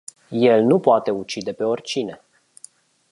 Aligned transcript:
El 0.39 0.63
nu 0.67 0.79
poate 0.79 1.11
ucide 1.11 1.51
pe 1.53 1.63
oricine. 1.63 2.21